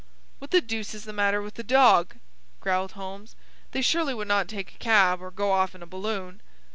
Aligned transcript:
"What 0.39 0.49
the 0.49 0.61
deuce 0.61 0.95
is 0.95 1.03
the 1.03 1.13
matter 1.13 1.43
with 1.43 1.53
the 1.53 1.61
dog?" 1.63 2.15
growled 2.59 2.93
Holmes. 2.93 3.35
"They 3.71 3.83
surely 3.83 4.15
would 4.15 4.27
not 4.27 4.47
take 4.47 4.73
a 4.73 4.77
cab, 4.79 5.21
or 5.21 5.29
go 5.29 5.51
off 5.51 5.75
in 5.75 5.83
a 5.83 5.85
balloon." 5.85 6.41